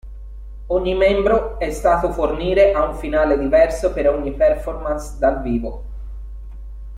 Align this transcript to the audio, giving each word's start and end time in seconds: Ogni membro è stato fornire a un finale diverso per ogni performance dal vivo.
Ogni 0.65 0.95
membro 0.95 1.59
è 1.59 1.69
stato 1.69 2.11
fornire 2.11 2.73
a 2.73 2.85
un 2.85 2.95
finale 2.95 3.37
diverso 3.37 3.93
per 3.93 4.09
ogni 4.09 4.33
performance 4.33 5.19
dal 5.19 5.43
vivo. 5.43 5.83